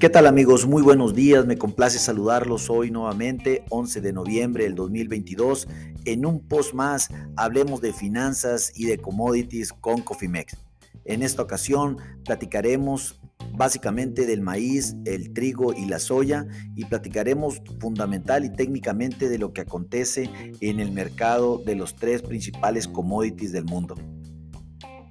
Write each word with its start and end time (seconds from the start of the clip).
¿Qué 0.00 0.08
tal 0.08 0.26
amigos? 0.26 0.66
Muy 0.66 0.80
buenos 0.80 1.14
días, 1.14 1.44
me 1.44 1.58
complace 1.58 1.98
saludarlos 1.98 2.70
hoy 2.70 2.90
nuevamente, 2.90 3.66
11 3.68 4.00
de 4.00 4.14
noviembre 4.14 4.64
del 4.64 4.74
2022. 4.74 5.68
En 6.06 6.24
un 6.24 6.40
post 6.40 6.72
más 6.72 7.10
hablemos 7.36 7.82
de 7.82 7.92
finanzas 7.92 8.72
y 8.74 8.86
de 8.86 8.96
commodities 8.96 9.74
con 9.74 10.00
Cofimex. 10.00 10.56
En 11.04 11.22
esta 11.22 11.42
ocasión 11.42 11.98
platicaremos 12.24 13.20
básicamente 13.52 14.24
del 14.24 14.40
maíz, 14.40 14.96
el 15.04 15.34
trigo 15.34 15.74
y 15.74 15.84
la 15.84 15.98
soya 15.98 16.46
y 16.74 16.86
platicaremos 16.86 17.60
fundamental 17.78 18.46
y 18.46 18.50
técnicamente 18.50 19.28
de 19.28 19.36
lo 19.36 19.52
que 19.52 19.60
acontece 19.60 20.30
en 20.62 20.80
el 20.80 20.92
mercado 20.92 21.58
de 21.58 21.74
los 21.74 21.94
tres 21.94 22.22
principales 22.22 22.88
commodities 22.88 23.52
del 23.52 23.66
mundo. 23.66 23.96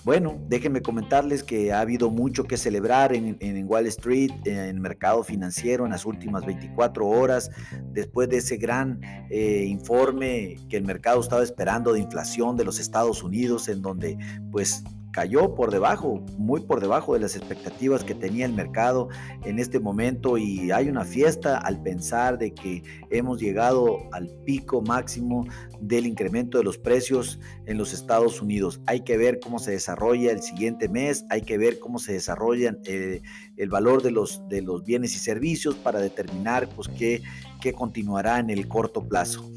Bueno, 0.05 0.39
déjenme 0.47 0.81
comentarles 0.81 1.43
que 1.43 1.73
ha 1.73 1.81
habido 1.81 2.09
mucho 2.09 2.45
que 2.45 2.55
celebrar 2.55 3.13
en, 3.13 3.65
Wall 3.67 3.85
Street, 3.87 4.31
en 4.45 4.57
el 4.57 4.79
mercado 4.79 5.23
financiero 5.23 5.83
en 5.85 5.91
las 5.91 6.05
últimas 6.05 6.45
24 6.45 7.05
horas, 7.05 7.51
después 7.91 8.29
de 8.29 8.37
ese 8.37 8.55
gran 8.55 9.01
eh, 9.29 9.65
informe 9.67 10.55
que 10.69 10.77
el 10.77 10.85
mercado 10.85 11.19
estaba 11.19 11.43
esperando 11.43 11.91
de 11.91 11.99
inflación 11.99 12.55
de 12.55 12.63
los 12.63 12.79
Estados 12.79 13.23
Unidos, 13.23 13.67
en 13.67 13.81
donde 13.81 14.17
pues 14.51 14.83
cayó 15.19 15.53
por 15.53 15.69
debajo, 15.69 16.23
muy 16.37 16.61
por 16.61 16.79
debajo 16.79 17.13
de 17.13 17.19
las 17.19 17.35
expectativas 17.35 18.05
que 18.05 18.15
tenía 18.15 18.45
el 18.45 18.53
mercado 18.53 19.09
en 19.43 19.59
este 19.59 19.77
momento 19.77 20.37
y 20.37 20.71
hay 20.71 20.87
una 20.87 21.03
fiesta 21.03 21.57
al 21.57 21.83
pensar 21.83 22.37
de 22.37 22.53
que 22.53 22.83
hemos 23.09 23.37
llegado 23.37 23.97
al 24.13 24.29
pico 24.45 24.81
máximo 24.81 25.45
del 25.81 26.07
incremento 26.07 26.57
de 26.57 26.63
los 26.63 26.77
precios 26.77 27.37
en 27.65 27.77
los 27.77 27.91
Estados 27.91 28.41
Unidos. 28.41 28.79
Hay 28.85 29.01
que 29.01 29.17
ver 29.17 29.41
cómo 29.41 29.59
se 29.59 29.71
desarrolla 29.71 30.31
el 30.31 30.41
siguiente 30.41 30.87
mes, 30.87 31.25
hay 31.29 31.41
que 31.41 31.57
ver 31.57 31.79
cómo 31.79 31.99
se 31.99 32.13
desarrolla 32.13 32.77
eh, 32.85 33.21
el 33.57 33.67
valor 33.67 34.01
de 34.01 34.11
los, 34.11 34.47
de 34.47 34.61
los 34.61 34.85
bienes 34.85 35.13
y 35.17 35.19
servicios 35.19 35.75
para 35.75 35.99
determinar 35.99 36.69
pues, 36.69 36.87
qué, 36.87 37.21
qué 37.59 37.73
continuará 37.73 38.39
en 38.39 38.51
el 38.51 38.69
corto 38.69 39.05
plazo 39.05 39.51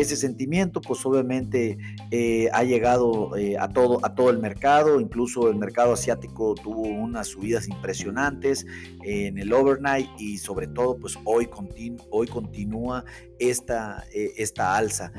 ese 0.00 0.16
sentimiento 0.16 0.80
pues 0.80 1.04
obviamente 1.04 1.76
eh, 2.12 2.48
ha 2.52 2.62
llegado 2.62 3.36
eh, 3.36 3.56
a, 3.58 3.68
todo, 3.68 3.98
a 4.04 4.14
todo 4.14 4.30
el 4.30 4.38
mercado, 4.38 5.00
incluso 5.00 5.50
el 5.50 5.56
mercado 5.56 5.92
asiático 5.94 6.54
tuvo 6.54 6.82
unas 6.82 7.26
subidas 7.26 7.68
impresionantes 7.68 8.64
en 9.02 9.38
el 9.38 9.52
overnight 9.52 10.08
y 10.18 10.38
sobre 10.38 10.68
todo 10.68 10.96
pues 10.98 11.18
hoy, 11.24 11.48
hoy 12.10 12.28
continúa 12.28 13.04
esta, 13.40 14.04
eh, 14.14 14.34
esta 14.36 14.76
alza. 14.76 15.12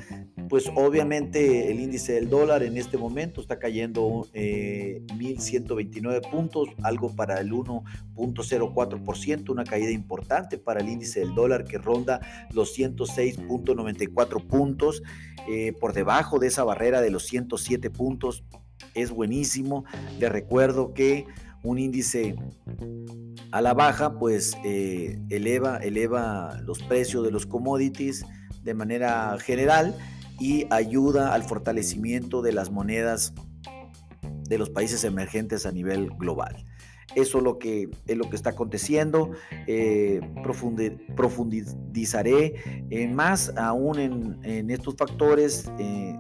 Pues 0.47 0.71
obviamente 0.73 1.69
el 1.69 1.81
índice 1.81 2.14
del 2.14 2.30
dólar 2.30 2.64
en 2.64 2.77
este 2.77 2.97
momento 2.97 3.41
está 3.41 3.59
cayendo 3.59 4.27
1.129 4.33 6.31
puntos, 6.31 6.69
algo 6.83 7.14
para 7.14 7.41
el 7.41 7.52
1.04%, 7.52 9.49
una 9.49 9.66
caída 9.66 9.91
importante 9.91 10.58
para 10.58 10.80
el 10.80 10.88
índice 10.88 11.19
del 11.19 11.36
dólar 11.36 11.66
que 11.66 11.77
ronda 11.77 12.21
los 12.53 12.75
106.94 12.77 14.47
puntos 14.47 14.68
eh, 15.47 15.73
por 15.79 15.93
debajo 15.93 16.39
de 16.39 16.47
esa 16.47 16.63
barrera 16.63 17.01
de 17.01 17.09
los 17.09 17.25
107 17.25 17.89
puntos. 17.89 18.43
Es 18.93 19.11
buenísimo. 19.11 19.85
Le 20.19 20.29
recuerdo 20.29 20.93
que 20.93 21.25
un 21.63 21.77
índice 21.77 22.35
a 23.51 23.61
la 23.61 23.73
baja, 23.73 24.17
pues 24.17 24.57
eh, 24.63 25.19
eleva, 25.29 25.77
eleva 25.77 26.59
los 26.63 26.81
precios 26.83 27.23
de 27.23 27.31
los 27.31 27.45
commodities 27.45 28.25
de 28.63 28.73
manera 28.73 29.37
general 29.39 29.95
y 30.39 30.65
ayuda 30.69 31.33
al 31.33 31.43
fortalecimiento 31.43 32.41
de 32.41 32.53
las 32.53 32.71
monedas 32.71 33.33
de 34.21 34.57
los 34.57 34.69
países 34.69 35.03
emergentes 35.03 35.65
a 35.65 35.71
nivel 35.71 36.09
global. 36.11 36.65
Eso 37.15 37.38
es 37.39 37.43
lo 37.43 37.57
que, 37.57 37.89
es 38.07 38.17
lo 38.17 38.29
que 38.29 38.35
está 38.35 38.52
aconteciendo. 38.52 39.31
Eh, 39.67 40.21
profundizaré 41.15 42.55
más 43.14 43.53
aún 43.58 43.99
en, 44.43 44.70
estos 44.70 44.95
factores 44.95 45.71
eh, 45.80 46.17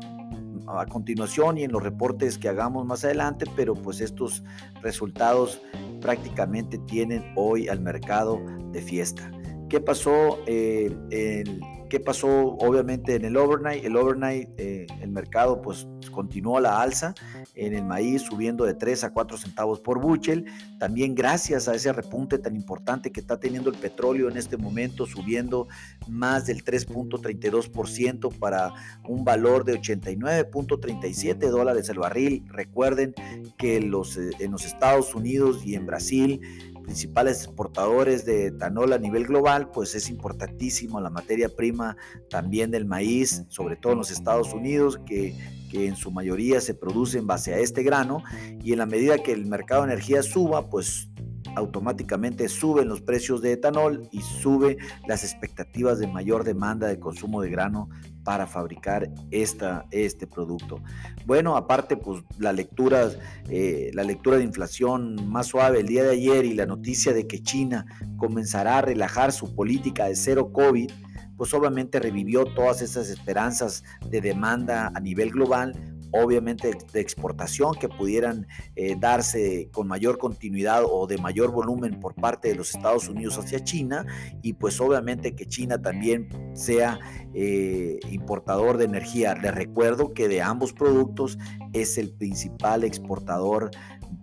a 0.67 0.85
continuación 0.85 1.57
y 1.57 1.63
en 1.63 1.71
los 1.71 1.81
reportes 1.81 2.37
que 2.37 2.49
hagamos 2.49 2.85
más 2.85 3.03
adelante, 3.03 3.45
pero 3.55 3.73
pues 3.73 4.01
estos 4.01 4.43
resultados 4.81 5.61
prácticamente 6.01 6.77
tienen 6.79 7.23
hoy 7.35 7.67
al 7.67 7.79
mercado 7.79 8.39
de 8.71 8.81
fiesta. 8.81 9.31
¿Qué 9.69 9.79
pasó? 9.79 10.39
Eh, 10.47 11.43
¿Qué 11.89 11.99
pasó 11.99 12.29
obviamente 12.59 13.15
en 13.15 13.25
el 13.25 13.35
overnight? 13.35 13.83
El 13.83 13.95
overnight, 13.95 14.49
eh, 14.57 14.85
el 15.01 15.09
mercado 15.09 15.59
pues 15.59 15.87
continuó 16.11 16.59
la 16.59 16.79
alza 16.81 17.15
en 17.55 17.73
el 17.73 17.83
maíz 17.83 18.21
subiendo 18.21 18.63
de 18.63 18.75
3 18.75 19.05
a 19.05 19.09
4 19.11 19.37
centavos 19.37 19.79
por 19.79 19.99
buchel. 19.99 20.45
También 20.79 21.15
gracias 21.15 21.67
a 21.67 21.73
ese 21.73 21.91
repunte 21.91 22.37
tan 22.37 22.55
importante 22.55 23.11
que 23.11 23.19
está 23.19 23.39
teniendo 23.39 23.71
el 23.71 23.77
petróleo 23.77 24.29
en 24.29 24.37
este 24.37 24.55
momento 24.55 25.07
subiendo 25.07 25.67
más 26.07 26.45
del 26.45 26.63
3.32% 26.63 28.37
para 28.37 28.71
un 29.07 29.25
valor 29.25 29.65
de 29.65 29.79
89.37 29.79 31.49
dólares 31.49 31.89
el 31.89 31.97
barril. 31.97 32.43
Recuerden 32.49 33.15
que 33.57 33.81
los, 33.81 34.15
eh, 34.15 34.29
en 34.39 34.51
los 34.51 34.63
Estados 34.63 35.15
Unidos 35.15 35.65
y 35.65 35.73
en 35.73 35.87
Brasil 35.87 36.41
principales 36.89 37.43
exportadores 37.43 38.25
de 38.25 38.47
etanol 38.47 38.93
a 38.93 38.97
nivel 38.97 39.27
global, 39.27 39.69
pues 39.69 39.93
es 39.93 40.09
importantísimo 40.09 40.99
la 40.99 41.11
materia 41.11 41.47
prima 41.55 41.95
también 42.31 42.71
del 42.71 42.85
maíz, 42.85 43.43
sobre 43.49 43.75
todo 43.75 43.93
en 43.93 43.99
los 43.99 44.09
Estados 44.09 44.55
Unidos, 44.55 44.99
que, 45.05 45.35
que 45.69 45.85
en 45.85 45.95
su 45.95 46.09
mayoría 46.09 46.59
se 46.61 46.73
produce 46.73 47.19
en 47.19 47.27
base 47.27 47.53
a 47.53 47.59
este 47.59 47.83
grano, 47.83 48.23
y 48.63 48.71
en 48.71 48.79
la 48.79 48.87
medida 48.87 49.19
que 49.19 49.33
el 49.33 49.45
mercado 49.45 49.83
de 49.83 49.91
energía 49.91 50.23
suba, 50.23 50.67
pues 50.71 51.11
automáticamente 51.55 52.49
suben 52.49 52.87
los 52.87 53.01
precios 53.01 53.43
de 53.43 53.51
etanol 53.51 54.09
y 54.11 54.21
sube 54.21 54.77
las 55.07 55.23
expectativas 55.23 55.99
de 55.99 56.07
mayor 56.07 56.43
demanda 56.43 56.87
de 56.87 56.99
consumo 56.99 57.41
de 57.43 57.51
grano 57.51 57.89
para 58.29 58.45
fabricar 58.45 59.09
esta, 59.31 59.87
este 59.89 60.27
producto. 60.27 60.83
Bueno, 61.25 61.57
aparte, 61.57 61.97
pues 61.97 62.21
la 62.37 62.53
lectura, 62.53 63.09
eh, 63.49 63.89
la 63.95 64.03
lectura 64.03 64.37
de 64.37 64.43
inflación 64.43 65.27
más 65.27 65.47
suave 65.47 65.79
el 65.79 65.87
día 65.87 66.03
de 66.03 66.11
ayer 66.11 66.45
y 66.45 66.53
la 66.53 66.67
noticia 66.67 67.11
de 67.11 67.25
que 67.25 67.41
China 67.41 67.87
comenzará 68.17 68.77
a 68.77 68.81
relajar 68.83 69.31
su 69.31 69.55
política 69.55 70.05
de 70.05 70.15
cero 70.15 70.51
COVID, 70.53 70.91
pues 71.37 71.55
obviamente 71.55 71.99
revivió 71.99 72.45
todas 72.45 72.83
esas 72.83 73.09
esperanzas 73.09 73.83
de 74.11 74.21
demanda 74.21 74.91
a 74.93 74.99
nivel 74.99 75.31
global 75.31 75.73
obviamente 76.11 76.71
de 76.91 76.99
exportación 76.99 77.75
que 77.75 77.89
pudieran 77.89 78.47
eh, 78.75 78.95
darse 78.99 79.69
con 79.71 79.87
mayor 79.87 80.17
continuidad 80.17 80.83
o 80.89 81.07
de 81.07 81.17
mayor 81.17 81.51
volumen 81.51 81.99
por 81.99 82.15
parte 82.15 82.49
de 82.49 82.55
los 82.55 82.75
Estados 82.75 83.07
Unidos 83.07 83.37
hacia 83.37 83.63
China 83.63 84.05
y 84.41 84.53
pues 84.53 84.79
obviamente 84.81 85.35
que 85.35 85.45
China 85.45 85.81
también 85.81 86.29
sea 86.53 86.99
eh, 87.33 87.99
importador 88.09 88.77
de 88.77 88.85
energía. 88.85 89.35
Les 89.35 89.53
recuerdo 89.53 90.13
que 90.13 90.27
de 90.27 90.41
ambos 90.41 90.73
productos 90.73 91.37
es 91.73 91.97
el 91.97 92.09
principal 92.11 92.83
exportador, 92.83 93.71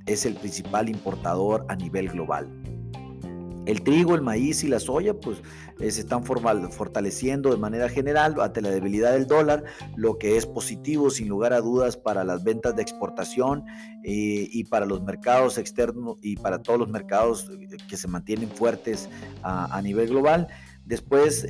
es 0.06 0.26
el 0.26 0.34
principal 0.34 0.88
importador 0.88 1.64
a 1.68 1.76
nivel 1.76 2.08
global. 2.08 2.75
El 3.66 3.82
trigo, 3.82 4.14
el 4.14 4.22
maíz 4.22 4.64
y 4.64 4.68
la 4.68 4.80
soya 4.80 5.14
pues 5.14 5.38
eh, 5.80 5.90
se 5.90 6.00
están 6.00 6.24
fortaleciendo 6.24 7.50
de 7.50 7.56
manera 7.58 7.88
general 7.88 8.40
ante 8.40 8.62
la 8.62 8.70
debilidad 8.70 9.12
del 9.12 9.26
dólar, 9.26 9.64
lo 9.96 10.18
que 10.18 10.36
es 10.36 10.46
positivo 10.46 11.10
sin 11.10 11.28
lugar 11.28 11.52
a 11.52 11.60
dudas 11.60 11.96
para 11.96 12.24
las 12.24 12.44
ventas 12.44 12.74
de 12.76 12.82
exportación 12.82 13.64
eh, 14.04 14.48
y 14.50 14.64
para 14.64 14.86
los 14.86 15.02
mercados 15.02 15.58
externos 15.58 16.16
y 16.22 16.36
para 16.36 16.62
todos 16.62 16.78
los 16.78 16.88
mercados 16.88 17.50
eh, 17.50 17.76
que 17.88 17.96
se 17.96 18.08
mantienen 18.08 18.48
fuertes 18.48 19.08
a, 19.42 19.80
nivel 19.82 20.08
global. 20.08 20.48
Después, 20.84 21.46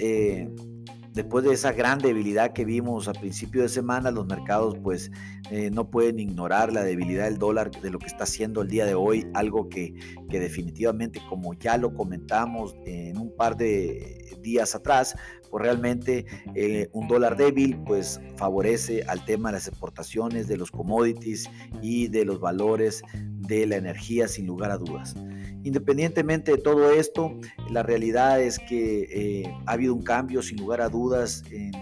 después 1.17 1.47
de 1.47 1.55
esa 1.55 1.73
gran 1.73 1.99
debilidad 1.99 2.53
que 2.53 2.67
vimos 2.67 3.09
a 3.09 3.15
principio 3.15 3.63
de 3.63 3.71
semana, 3.71 4.11
los 4.11 4.27
mercados 4.27 4.77
pues 4.83 5.11
eh, 5.51 5.71
no 5.73 5.91
pueden 5.91 6.21
ignorar 6.21 6.75
la 6.75 6.85
debilidad 6.85 7.25
del 7.25 7.39
dólar 7.39 7.71
de 7.71 7.91
lo 7.91 7.99
que 7.99 8.07
está 8.07 8.25
haciendo 8.25 8.61
el 8.61 8.69
día 8.69 8.85
de 8.85 8.95
hoy, 8.95 9.27
algo 9.33 9.71
que, 9.71 9.95
que 10.29 10.39
definitivamente 10.39 11.23
como 11.27 11.55
ya 11.55 11.79
lo 11.79 11.95
comentamos 11.95 12.77
en 12.85 13.17
un 13.17 13.35
par 13.35 13.57
de 13.57 14.37
días 14.43 14.75
atrás, 14.75 15.17
pues 15.51 15.65
realmente 15.65 16.27
eh, 16.55 16.91
un 16.93 17.09
dólar 17.09 17.39
débil 17.39 17.79
pues 17.87 18.21
favorece 18.37 19.03
al 19.09 19.25
tema 19.25 19.49
de 19.49 19.55
las 19.55 19.69
exportaciones, 19.69 20.49
de 20.49 20.59
los 20.59 20.71
commodities 20.71 21.49
y 21.81 22.09
de 22.09 22.27
los 22.27 22.41
valores 22.41 23.03
de 23.47 23.67
la 23.67 23.77
energía 23.77 24.29
sin 24.29 24.47
lugar 24.47 24.71
a 24.71 24.79
dudas. 24.79 25.15
Independientemente 25.65 26.53
de 26.53 26.59
todo 26.59 26.91
esto, 26.91 27.39
la 27.71 27.83
realidad 27.83 28.41
es 28.41 28.59
que 28.59 29.09
eh, 29.11 29.55
ha 29.67 29.73
habido 29.73 29.95
un 29.95 30.03
cambio 30.03 30.43
sin 30.43 30.59
lugar 30.59 30.81
a 30.81 30.89
dudas 30.89 31.43
en, 31.51 31.73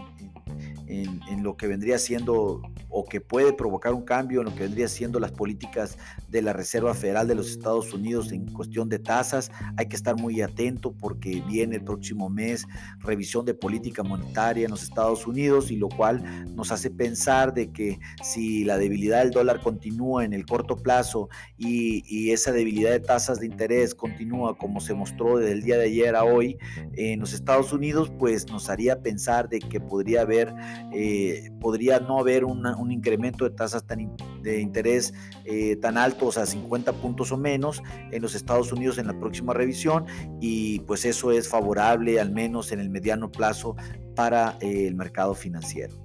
en, 0.87 1.43
lo 1.43 1.57
que 1.57 1.67
vendría 1.67 1.99
siendo 1.99 2.63
o 2.89 3.05
que 3.05 3.21
puede 3.21 3.53
provocar 3.53 3.93
un 3.93 4.03
cambio 4.03 4.41
en 4.41 4.47
lo 4.47 4.55
que 4.55 4.63
vendría 4.63 4.89
siendo 4.89 5.19
las 5.19 5.33
políticas 5.33 5.99
de 6.35 6.43
la 6.43 6.53
Reserva 6.53 6.95
Federal 6.95 7.29
de 7.29 7.37
los 7.37 7.49
Estados 7.49 7.95
Unidos 7.95 8.33
en 8.33 8.47
cuestión 8.47 8.89
de 8.89 8.99
tasas. 8.99 9.53
Hay 9.77 9.87
que 9.87 9.95
estar 9.95 10.17
muy 10.17 10.43
atento 10.43 10.93
porque 10.93 11.41
viene 11.47 11.77
el 11.77 11.85
próximo 11.85 12.29
mes 12.29 12.67
revisión 12.99 13.45
de 13.45 13.55
política 13.55 14.03
monetaria 14.03 14.65
en 14.65 14.73
los 14.73 14.83
Estados 14.83 15.29
Unidos 15.29 15.71
y 15.71 15.77
lo 15.77 15.89
cual 15.89 16.45
nos 16.57 16.73
hace 16.73 16.91
pensar 16.91 17.55
de 17.55 17.71
que 17.71 18.01
si 18.21 18.65
la 18.65 18.79
debilidad 18.79 19.21
del 19.21 19.31
dólar 19.31 19.61
continúa 19.61 20.25
en 20.25 20.33
el 20.33 20.45
corto 20.45 20.75
plazo 20.75 21.29
y, 21.57 22.03
y 22.09 22.33
esa 22.33 22.51
debilidad 22.51 22.91
de 22.91 23.01
tasas 23.01 23.39
de 23.39 23.47
interés 23.47 23.95
continúa 23.95 24.59
como 24.59 24.81
se 24.81 24.93
mostró 24.93 25.39
desde 25.39 25.53
el 25.53 25.63
día 25.63 25.79
de 25.79 25.85
ayer 25.85 26.17
a 26.17 26.25
hoy 26.25 26.59
en 26.95 27.21
los 27.21 27.33
Estados 27.33 27.73
Unidos, 27.73 28.11
pues 28.19 28.51
nos 28.51 28.69
haría 28.69 29.01
pensar 29.03 29.49
de 29.49 29.61
que 29.61 29.79
podría 29.79 30.23
haber, 30.23 30.53
eh, 30.93 31.53
podría 31.61 32.01
no 32.01 32.19
haber 32.19 32.45
un 32.45 32.91
incremento 32.91 33.45
de 33.45 33.51
tasas 33.51 33.87
tan, 33.87 34.17
de 34.43 34.61
interés 34.61 35.15
eh, 35.45 35.77
tan 35.77 35.97
a 36.37 36.47
50 36.47 36.93
puntos 36.95 37.33
o 37.33 37.37
menos 37.37 37.83
en 38.11 38.23
los 38.23 38.35
Estados 38.35 38.73
Unidos 38.73 38.99
en 38.99 39.07
la 39.07 39.19
próxima 39.19 39.53
revisión 39.53 40.07
y 40.41 40.81
pues 40.81 41.05
eso 41.05 41.31
es 41.33 41.49
favorable 41.49 42.21
al 42.21 42.31
menos 42.33 42.73
en 42.73 42.81
el 42.81 42.91
mediano 42.91 43.31
plazo 43.31 43.77
para 44.15 44.57
eh, 44.61 44.87
el 44.87 44.95
mercado 44.95 45.35
financiero. 45.35 46.04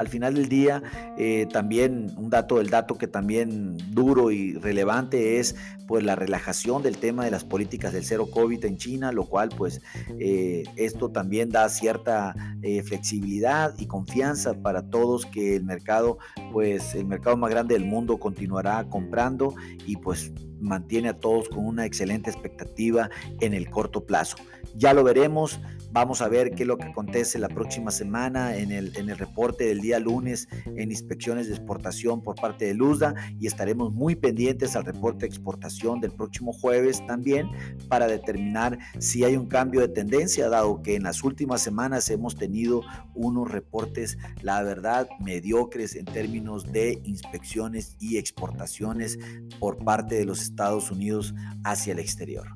Al 0.00 0.08
final 0.08 0.32
del 0.32 0.48
día, 0.48 0.82
eh, 1.18 1.46
también 1.52 2.10
un 2.16 2.30
dato, 2.30 2.58
el 2.58 2.70
dato 2.70 2.96
que 2.96 3.06
también 3.06 3.76
duro 3.94 4.30
y 4.30 4.54
relevante 4.54 5.38
es 5.38 5.56
pues 5.86 6.02
la 6.02 6.16
relajación 6.16 6.82
del 6.82 6.96
tema 6.96 7.26
de 7.26 7.30
las 7.30 7.44
políticas 7.44 7.92
del 7.92 8.06
cero 8.06 8.30
COVID 8.30 8.64
en 8.64 8.78
China, 8.78 9.12
lo 9.12 9.26
cual 9.26 9.50
pues 9.50 9.82
eh, 10.18 10.62
esto 10.76 11.10
también 11.10 11.50
da 11.50 11.68
cierta 11.68 12.34
eh, 12.62 12.82
flexibilidad 12.82 13.74
y 13.76 13.88
confianza 13.88 14.54
para 14.54 14.88
todos 14.88 15.26
que 15.26 15.56
el 15.56 15.64
mercado, 15.64 16.16
pues 16.50 16.94
el 16.94 17.04
mercado 17.04 17.36
más 17.36 17.50
grande 17.50 17.74
del 17.74 17.84
mundo 17.84 18.16
continuará 18.16 18.88
comprando 18.88 19.54
y 19.84 19.96
pues 19.96 20.32
mantiene 20.60 21.08
a 21.08 21.18
todos 21.18 21.48
con 21.48 21.66
una 21.66 21.86
excelente 21.86 22.30
expectativa 22.30 23.10
en 23.40 23.54
el 23.54 23.70
corto 23.70 24.04
plazo. 24.04 24.36
Ya 24.74 24.92
lo 24.92 25.04
veremos. 25.04 25.60
Vamos 25.92 26.20
a 26.22 26.28
ver 26.28 26.52
qué 26.52 26.62
es 26.62 26.68
lo 26.68 26.78
que 26.78 26.84
acontece 26.84 27.36
la 27.40 27.48
próxima 27.48 27.90
semana 27.90 28.56
en 28.56 28.70
el, 28.70 28.96
en 28.96 29.10
el 29.10 29.18
reporte 29.18 29.64
del 29.64 29.80
día 29.80 29.98
lunes 29.98 30.46
en 30.76 30.92
inspecciones 30.92 31.48
de 31.48 31.54
exportación 31.54 32.22
por 32.22 32.36
parte 32.36 32.66
de 32.66 32.74
Luzda 32.74 33.16
y 33.40 33.48
estaremos 33.48 33.92
muy 33.92 34.14
pendientes 34.14 34.76
al 34.76 34.84
reporte 34.84 35.20
de 35.20 35.26
exportación 35.26 36.00
del 36.00 36.12
próximo 36.12 36.52
jueves 36.52 37.04
también 37.06 37.50
para 37.88 38.06
determinar 38.06 38.78
si 39.00 39.24
hay 39.24 39.36
un 39.36 39.46
cambio 39.46 39.80
de 39.80 39.88
tendencia, 39.88 40.48
dado 40.48 40.80
que 40.80 40.94
en 40.94 41.02
las 41.02 41.24
últimas 41.24 41.60
semanas 41.60 42.08
hemos 42.10 42.36
tenido 42.36 42.82
unos 43.14 43.50
reportes, 43.50 44.16
la 44.42 44.62
verdad, 44.62 45.08
mediocres 45.18 45.96
en 45.96 46.04
términos 46.04 46.70
de 46.70 47.00
inspecciones 47.04 47.96
y 47.98 48.16
exportaciones 48.18 49.18
por 49.58 49.78
parte 49.78 50.14
de 50.14 50.24
los 50.24 50.40
Estados 50.50 50.90
Unidos 50.90 51.34
hacia 51.64 51.92
el 51.92 51.98
exterior. 52.00 52.48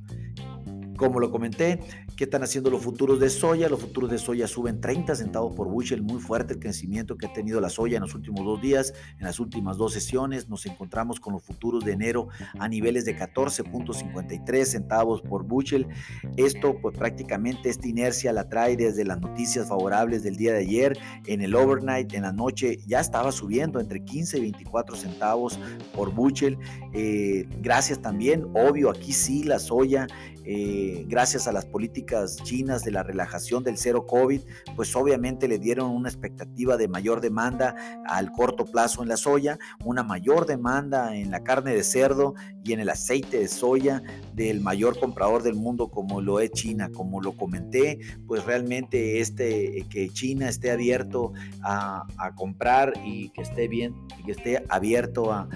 Como 0.97 1.19
lo 1.19 1.31
comenté, 1.31 1.81
¿qué 2.17 2.25
están 2.25 2.43
haciendo 2.45 2.71
los 2.71 2.83
futuros 2.83 3.19
de 3.19 3.29
soya? 3.29 3.69
Los 3.69 3.81
futuros 3.81 4.11
de 4.11 4.19
soya 4.19 4.47
suben 4.47 4.81
30 4.81 5.17
centavos 5.17 5.55
por 5.55 5.69
bushel, 5.69 6.03
muy 6.03 6.21
fuerte 6.21 6.55
el 6.55 6.61
crecimiento 6.61 7.17
que 7.17 7.27
ha 7.27 7.33
tenido 7.33 7.61
la 7.61 7.69
soya 7.69 7.97
en 7.97 8.03
los 8.03 8.15
últimos 8.15 8.45
dos 8.45 8.61
días. 8.61 8.95
En 9.19 9.25
las 9.25 9.41
últimas 9.41 9.77
dos 9.77 9.93
sesiones 9.93 10.49
nos 10.49 10.67
encontramos 10.67 11.19
con 11.19 11.33
los 11.33 11.43
futuros 11.43 11.85
de 11.85 11.93
enero 11.93 12.29
a 12.59 12.69
niveles 12.69 13.05
de 13.05 13.19
14.53 13.19 14.65
centavos 14.65 15.21
por 15.21 15.45
bushel. 15.45 15.89
Esto, 16.37 16.79
pues 16.81 16.97
prácticamente 16.97 17.71
esta 17.71 17.89
inercia 17.89 18.33
la 18.33 18.49
trae 18.49 18.77
desde 18.77 19.05
las 19.05 19.21
noticias 19.21 19.69
favorables 19.69 20.23
del 20.23 20.37
día 20.37 20.53
de 20.53 20.61
ayer. 20.61 20.99
En 21.27 21.43
el 21.43 21.57
overnight, 21.57 22.15
en 22.15 22.23
la 22.23 22.33
noche, 22.33 22.79
ya 22.87 23.01
estaba 23.01 23.33
subiendo 23.33 23.81
entre 23.81 24.05
15 24.05 24.39
y 24.39 24.41
24 24.43 24.95
centavos 24.95 25.59
por 25.95 26.15
bushel. 26.15 26.57
Eh, 26.93 27.49
gracias 27.61 28.01
también, 28.01 28.45
obvio, 28.55 28.91
aquí 28.91 29.13
sí 29.13 29.43
la 29.43 29.59
soya 29.59 30.07
eh, 30.47 30.84
gracias 31.09 31.47
a 31.47 31.53
las 31.53 31.67
políticas 31.67 32.37
chinas 32.37 32.85
de 32.85 32.91
la 32.91 33.03
relajación 33.03 33.65
del 33.65 33.77
cero 33.77 34.07
COVID, 34.07 34.41
pues 34.77 34.95
obviamente 34.97 35.49
le 35.49 35.59
dieron 35.59 35.91
una 35.91 36.09
expectativa 36.09 36.77
de 36.77 36.89
mayor 36.89 37.21
demanda 37.21 37.75
al 38.07 38.33
corto 38.33 38.65
plazo 38.65 39.03
en 39.03 39.09
la 39.09 39.17
soya, 39.17 39.59
una 39.85 40.03
mayor 40.03 40.47
demanda 40.47 41.17
en 41.17 41.31
la 41.31 41.43
carne 41.43 41.75
de 41.75 41.83
cerdo 41.83 42.35
y 42.65 42.73
en 42.73 42.81
el 42.81 42.89
aceite 42.89 43.39
de 43.39 43.49
soya 43.49 44.03
del 44.35 44.61
mayor 44.61 44.99
comprador 44.99 45.43
del 45.43 45.55
mundo 45.55 45.89
como 45.89 46.21
lo 46.21 46.41
es 46.41 46.51
China. 46.53 46.91
Como 46.93 47.21
lo 47.21 47.33
comenté, 47.37 48.01
pues 48.27 48.45
realmente 48.45 49.21
este, 49.21 49.87
que 49.91 50.09
China 50.11 50.49
esté 50.49 50.71
abierto 50.71 51.33
a, 51.63 52.07
comprar 52.37 52.93
y 53.05 53.29
que 53.31 53.43
esté 53.43 53.69
bien, 53.69 53.95
que 54.25 54.33
esté 54.33 54.65
abierto 54.69 55.33
a, 55.33 55.49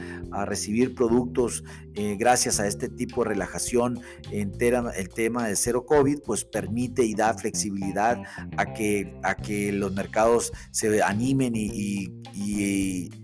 recibir 0.44 0.94
productos 0.94 1.64
eh, 1.94 2.16
gracias 2.18 2.60
a 2.60 2.66
este 2.66 2.88
tipo 2.88 3.22
de 3.22 3.30
relajación 3.30 4.00
entera 4.30 4.92
el 4.96 5.08
tema 5.08 5.48
de 5.48 5.56
cero 5.56 5.84
COVID, 5.86 6.20
pues 6.24 6.44
permite 6.44 7.04
y 7.04 7.14
da 7.14 7.34
flexibilidad 7.34 8.22
a 8.56 8.72
que, 8.72 9.18
a 9.22 9.34
que 9.34 9.72
los 9.72 9.92
mercados 9.94 10.52
se 10.70 11.02
animen 11.02 11.54
y, 11.56 12.14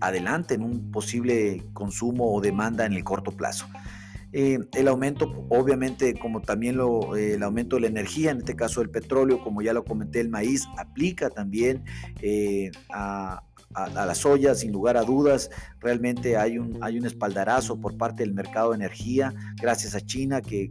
adelanten 0.01 0.61
un 0.61 0.91
posible 0.91 1.63
consumo 1.73 2.33
o 2.33 2.41
demanda 2.41 2.85
en 2.85 2.93
el 2.93 3.03
corto 3.03 3.31
plazo. 3.31 3.65
Eh, 4.37 4.59
el 4.73 4.89
aumento, 4.89 5.47
obviamente, 5.47 6.13
como 6.13 6.41
también 6.41 6.75
lo, 6.75 7.15
el 7.15 7.41
aumento 7.41 7.77
de 7.77 7.83
la 7.83 7.87
energía, 7.87 8.31
en 8.31 8.39
este 8.39 8.53
caso 8.53 8.81
el 8.81 8.89
petróleo, 8.89 9.41
como 9.41 9.61
ya 9.61 9.71
lo 9.71 9.85
comenté, 9.85 10.19
el 10.19 10.27
maíz, 10.27 10.67
aplica 10.77 11.29
también 11.29 11.85
eh, 12.21 12.69
a, 12.89 13.43
a, 13.73 14.13
soya, 14.13 14.53
sin 14.53 14.73
lugar 14.73 14.97
a 14.97 15.03
dudas. 15.03 15.49
Realmente 15.79 16.35
hay 16.35 16.57
un, 16.57 16.77
hay 16.81 16.99
un 16.99 17.05
espaldarazo 17.05 17.79
por 17.79 17.95
parte 17.95 18.23
del 18.23 18.33
mercado 18.33 18.71
de 18.71 18.75
energía, 18.75 19.33
gracias 19.61 19.95
a 19.95 20.01
China, 20.01 20.41
que 20.41 20.69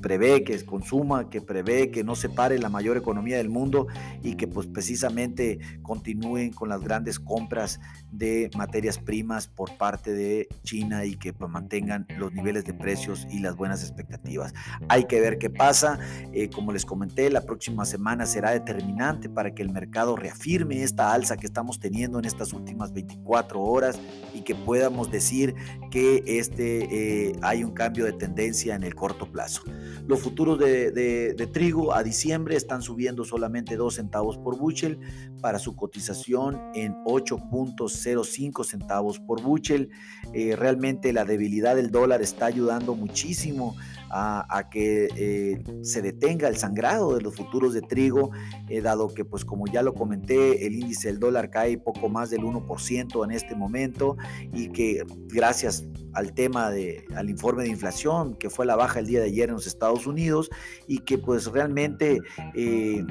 prevé 0.00 0.44
que 0.44 0.64
consuma, 0.64 1.30
que 1.30 1.40
prevé 1.40 1.90
que 1.90 2.04
no 2.04 2.16
se 2.16 2.28
pare 2.28 2.58
la 2.58 2.68
mayor 2.68 2.96
economía 2.96 3.36
del 3.36 3.48
mundo 3.48 3.86
y 4.22 4.34
que 4.34 4.46
pues 4.46 4.66
precisamente 4.66 5.58
continúen 5.82 6.52
con 6.52 6.68
las 6.68 6.80
grandes 6.80 7.18
compras 7.18 7.80
de 8.10 8.50
materias 8.56 8.98
primas 8.98 9.46
por 9.46 9.76
parte 9.76 10.12
de 10.12 10.48
China 10.64 11.04
y 11.04 11.16
que 11.16 11.32
pues, 11.32 11.50
mantengan 11.50 12.06
los 12.18 12.32
niveles 12.32 12.64
de 12.64 12.74
precios 12.74 13.26
y 13.30 13.40
las 13.40 13.56
buenas 13.56 13.82
expectativas. 13.82 14.52
Hay 14.88 15.04
que 15.04 15.20
ver 15.20 15.38
qué 15.38 15.50
pasa. 15.50 15.98
Eh, 16.32 16.50
como 16.50 16.72
les 16.72 16.84
comenté, 16.84 17.30
la 17.30 17.42
próxima 17.42 17.84
semana 17.84 18.26
será 18.26 18.50
determinante 18.50 19.28
para 19.28 19.54
que 19.54 19.62
el 19.62 19.70
mercado 19.70 20.16
reafirme 20.16 20.82
esta 20.82 21.12
alza 21.12 21.36
que 21.36 21.46
estamos 21.46 21.78
teniendo 21.78 22.18
en 22.18 22.24
estas 22.24 22.52
últimas 22.52 22.92
24 22.92 23.60
horas 23.60 23.98
y 24.34 24.42
que 24.42 24.54
podamos 24.54 25.10
decir 25.10 25.54
que 25.90 26.22
este, 26.26 27.28
eh, 27.28 27.32
hay 27.42 27.64
un 27.64 27.72
cambio 27.72 28.04
de 28.04 28.12
tendencia 28.12 28.74
en 28.74 28.82
el 28.82 28.94
corto 28.94 29.26
plazo. 29.30 29.62
Los 30.06 30.20
futuros 30.20 30.58
de, 30.58 31.48
trigo 31.52 31.94
a 31.94 32.02
diciembre 32.02 32.56
están 32.56 32.82
subiendo 32.82 33.24
solamente 33.24 33.76
2 33.76 33.94
centavos 33.94 34.38
por 34.38 34.58
bushel 34.58 34.98
para 35.40 35.58
su 35.58 35.76
cotización 35.76 36.60
en 36.74 36.94
8.05 37.04 38.64
centavos 38.64 39.18
por 39.20 39.42
bushel. 39.42 39.90
Eh, 40.32 40.56
realmente 40.56 41.12
la 41.12 41.24
debilidad 41.24 41.76
del 41.76 41.90
dólar 41.90 42.22
está 42.22 42.46
ayudando 42.46 42.94
muchísimo 42.94 43.76
a, 44.10 44.68
que 44.70 45.08
eh, 45.16 45.62
se 45.82 46.02
detenga 46.02 46.48
el 46.48 46.56
sangrado 46.56 47.14
de 47.14 47.22
los 47.22 47.34
futuros 47.36 47.72
de 47.74 47.82
trigo, 47.82 48.30
eh, 48.68 48.80
dado 48.80 49.12
que, 49.14 49.24
pues 49.24 49.44
como 49.44 49.66
ya 49.66 49.82
lo 49.82 49.94
comenté, 49.94 50.66
el 50.66 50.74
índice 50.74 51.08
del 51.08 51.20
dólar 51.20 51.50
cae 51.50 51.78
poco 51.78 52.08
más 52.08 52.30
del 52.30 52.42
1% 52.42 53.24
en 53.24 53.30
este 53.30 53.54
momento 53.54 54.16
y 54.52 54.70
que 54.70 55.04
gracias 55.28 55.84
al 56.14 56.32
tema 56.32 56.70
de, 56.70 57.04
al 57.14 57.30
informe 57.30 57.62
de 57.62 57.68
inflación 57.68 58.34
que 58.34 58.50
fue 58.50 58.66
la 58.66 58.76
baja 58.76 58.98
el 58.98 59.06
día 59.06 59.20
de 59.20 59.26
ayer 59.26 59.48
en 59.48 59.54
los 59.54 59.66
Estados 59.66 60.06
Unidos 60.06 60.50
y 60.86 60.98
que 60.98 61.18
pues 61.18 61.46
realmente... 61.46 62.20
Eh, 62.54 63.04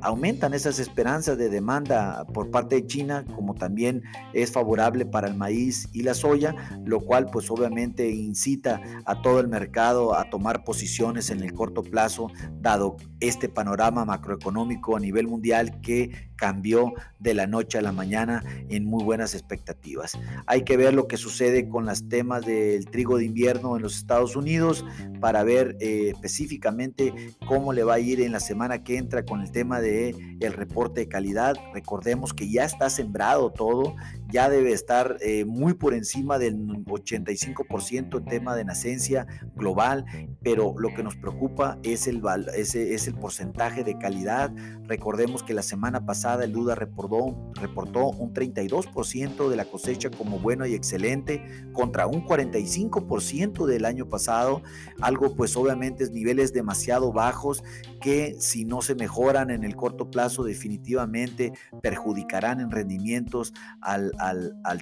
aumentan 0.00 0.54
esas 0.54 0.78
esperanzas 0.78 1.38
de 1.38 1.48
demanda 1.48 2.24
por 2.32 2.50
parte 2.50 2.76
de 2.76 2.86
China, 2.86 3.24
como 3.34 3.54
también 3.54 4.02
es 4.32 4.52
favorable 4.52 5.06
para 5.06 5.28
el 5.28 5.34
maíz 5.34 5.88
y 5.92 6.02
la 6.02 6.14
soya, 6.14 6.54
lo 6.84 7.00
cual 7.00 7.26
pues 7.32 7.50
obviamente 7.50 8.10
incita 8.10 8.80
a 9.04 9.20
todo 9.22 9.40
el 9.40 9.48
mercado 9.48 10.16
a 10.16 10.30
tomar 10.30 10.64
posiciones 10.64 11.30
en 11.30 11.42
el 11.42 11.52
corto 11.52 11.82
plazo, 11.82 12.28
dado 12.60 12.96
este 13.20 13.48
panorama 13.48 14.04
macroeconómico 14.04 14.96
a 14.96 15.00
nivel 15.00 15.26
mundial 15.26 15.80
que 15.80 16.27
cambió 16.38 16.94
de 17.18 17.34
la 17.34 17.46
noche 17.46 17.76
a 17.76 17.82
la 17.82 17.92
mañana 17.92 18.42
en 18.70 18.86
muy 18.86 19.04
buenas 19.04 19.34
expectativas. 19.34 20.18
Hay 20.46 20.62
que 20.62 20.76
ver 20.76 20.94
lo 20.94 21.08
que 21.08 21.18
sucede 21.18 21.68
con 21.68 21.84
los 21.84 22.08
temas 22.08 22.46
del 22.46 22.86
trigo 22.86 23.18
de 23.18 23.26
invierno 23.26 23.76
en 23.76 23.82
los 23.82 23.96
Estados 23.96 24.36
Unidos 24.36 24.84
para 25.20 25.42
ver 25.42 25.76
eh, 25.80 26.12
específicamente 26.14 27.12
cómo 27.46 27.72
le 27.72 27.82
va 27.82 27.94
a 27.94 28.00
ir 28.00 28.20
en 28.20 28.32
la 28.32 28.40
semana 28.40 28.84
que 28.84 28.96
entra 28.96 29.24
con 29.24 29.42
el 29.42 29.50
tema 29.50 29.80
de 29.80 30.14
el 30.40 30.52
reporte 30.52 31.00
de 31.00 31.08
calidad. 31.08 31.56
Recordemos 31.74 32.32
que 32.32 32.50
ya 32.50 32.64
está 32.64 32.88
sembrado 32.88 33.50
todo, 33.50 33.96
ya 34.30 34.48
debe 34.48 34.72
estar 34.72 35.16
eh, 35.20 35.44
muy 35.44 35.74
por 35.74 35.94
encima 35.94 36.38
del 36.38 36.56
85% 36.84 38.18
en 38.18 38.24
tema 38.24 38.54
de 38.54 38.64
nacencia 38.64 39.26
global, 39.54 40.04
pero 40.42 40.74
lo 40.78 40.94
que 40.94 41.02
nos 41.02 41.16
preocupa 41.16 41.78
es 41.82 42.06
el, 42.06 42.22
ese, 42.54 42.94
es 42.94 43.06
el 43.08 43.14
porcentaje 43.14 43.84
de 43.84 43.96
calidad. 43.98 44.52
Recordemos 44.84 45.42
que 45.42 45.54
la 45.54 45.62
semana 45.62 46.04
pasada 46.04 46.44
el 46.44 46.52
Duda 46.52 46.74
reportó, 46.74 47.36
reportó 47.54 48.08
un 48.08 48.34
32% 48.34 49.48
de 49.48 49.56
la 49.56 49.64
cosecha 49.64 50.10
como 50.10 50.38
bueno 50.38 50.66
y 50.66 50.74
excelente 50.74 51.42
contra 51.72 52.06
un 52.06 52.24
45% 52.24 53.66
del 53.66 53.84
año 53.84 54.08
pasado, 54.08 54.62
algo 55.00 55.34
pues 55.34 55.56
obviamente 55.56 56.04
es 56.04 56.10
niveles 56.10 56.52
demasiado 56.52 57.12
bajos 57.12 57.62
que 58.00 58.36
si 58.38 58.64
no 58.64 58.82
se 58.82 58.94
mejoran 58.94 59.50
en 59.50 59.64
el 59.64 59.74
corto 59.76 60.10
plazo 60.10 60.44
definitivamente 60.44 61.52
perjudicarán 61.82 62.60
en 62.60 62.70
rendimientos 62.70 63.52
al, 63.80 64.12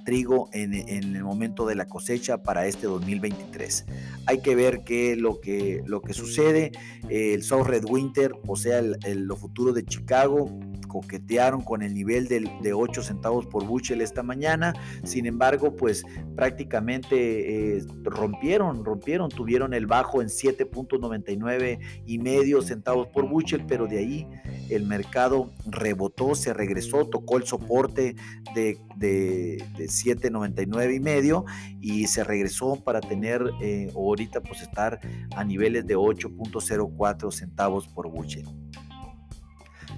trigo 0.04 0.48
en, 0.52 0.74
el 0.74 1.22
momento 1.22 1.66
de 1.66 1.74
la 1.74 1.86
cosecha 1.86 2.42
para 2.42 2.66
este 2.66 2.86
2023. 2.86 3.86
Hay 4.26 4.40
que 4.40 4.54
ver 4.54 4.82
qué 4.84 5.16
lo 5.16 5.40
que, 5.40 5.82
lo 5.86 6.00
que 6.00 6.12
sucede. 6.12 6.72
El 7.08 7.42
South 7.42 7.66
Red 7.66 7.84
Winter, 7.84 8.32
o 8.46 8.56
sea, 8.56 8.78
el, 8.78 9.24
lo 9.24 9.36
futuro 9.36 9.72
de 9.72 9.84
Chicago, 9.84 10.50
coquetearon 10.96 11.60
con 11.60 11.82
el 11.82 11.92
nivel 11.92 12.26
de, 12.26 12.72
8 12.72 13.02
centavos 13.02 13.46
por 13.46 13.66
bushel 13.66 14.00
esta 14.00 14.22
mañana. 14.22 14.72
Sin 15.04 15.26
embargo, 15.26 15.76
pues 15.76 16.04
prácticamente 16.34 17.76
eh, 17.76 17.84
rompieron, 18.04 18.82
rompieron, 18.82 19.28
tuvieron 19.28 19.74
el 19.74 19.86
bajo 19.86 20.22
en 20.22 20.28
7.99 20.28 21.80
y 22.06 22.18
medio 22.18 22.62
centavos 22.62 23.08
por 23.08 23.28
bushel, 23.28 23.66
pero 23.66 23.86
de 23.86 23.98
ahí 23.98 24.26
el 24.70 24.86
mercado 24.86 25.50
rebotó, 25.66 26.34
se 26.34 26.54
regresó, 26.54 27.06
tocó 27.06 27.36
el 27.36 27.44
soporte 27.44 28.16
de, 28.54 28.78
de, 28.96 29.58
7.99 29.76 30.96
y 30.96 31.00
medio 31.00 31.44
y 31.78 32.06
se 32.06 32.24
regresó 32.24 32.76
para 32.82 33.02
tener 33.02 33.42
eh, 33.60 33.90
ahorita 33.94 34.40
pues 34.40 34.62
estar 34.62 34.98
a 35.36 35.44
niveles 35.44 35.86
de 35.86 35.96
8.04 35.96 37.30
centavos 37.32 37.86
por 37.86 38.08
bushel. 38.08 38.46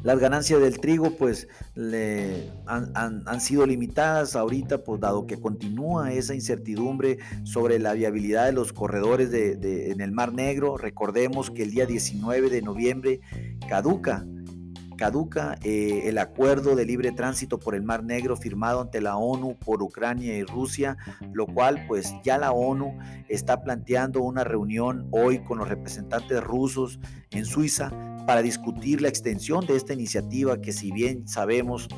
Las 0.03 0.19
ganancias 0.19 0.61
del 0.61 0.79
trigo 0.79 1.17
pues 1.17 1.49
han, 2.67 3.41
sido 3.41 3.67
limitadas 3.67 4.37
ahorita, 4.37 4.85
pues 4.85 5.01
dado 5.01 5.27
que 5.27 5.41
continúa 5.41 6.13
esa 6.13 6.35
incertidumbre 6.35 7.19
sobre 7.45 7.79
la 7.79 7.93
viabilidad 7.95 8.47
de 8.47 8.53
los 8.53 8.73
corredores 8.73 9.31
de, 9.31 9.91
en 9.91 10.01
el 10.01 10.13
Mar 10.13 10.33
Negro. 10.33 10.77
Recordemos 10.77 11.51
que 11.51 11.63
el 11.65 11.71
día 11.71 11.87
19 11.87 12.51
de 12.51 12.63
noviembre 12.63 13.21
caduca 13.69 14.25
caduca 14.97 15.57
eh, 15.63 16.03
el 16.07 16.19
acuerdo 16.19 16.75
de 16.75 16.85
libre 16.85 17.13
tránsito 17.13 17.61
por 17.61 17.77
el 17.77 17.83
Mar 17.83 18.03
Negro 18.03 18.37
firmado 18.37 18.81
ante 18.81 19.01
la 19.01 19.17
ONU 19.17 19.57
por 19.57 19.81
Ucrania 19.81 20.37
y 20.37 20.43
Rusia, 20.43 20.97
lo 21.33 21.47
cual 21.47 21.87
pues 21.87 22.13
ya 22.25 22.37
la 22.37 22.51
ONU 22.51 22.99
está 23.29 23.63
planteando 23.63 24.21
una 24.21 24.43
reunión 24.43 25.07
hoy 25.13 25.39
con 25.45 25.59
los 25.59 25.69
representantes 25.69 26.43
rusos 26.43 26.99
en 27.31 27.45
Suiza 27.45 27.93
para 28.29 28.43
discutir 28.43 29.01
la 29.01 29.09
extensión 29.09 29.65
de 29.65 29.75
esta 29.75 29.95
iniciativa 29.95 30.61
que 30.61 30.75
si 30.75 30.93
bien 30.93 31.27
sabemos 31.27 31.89